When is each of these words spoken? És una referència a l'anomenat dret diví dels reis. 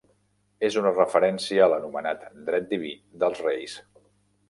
És 0.69 0.77
una 0.81 0.93
referència 0.95 1.63
a 1.67 1.69
l'anomenat 1.73 2.27
dret 2.51 2.69
diví 2.75 2.97
dels 3.25 3.49
reis. 3.49 3.81